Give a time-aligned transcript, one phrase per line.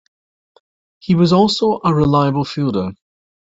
[0.97, 2.93] He was also a reliable fielder.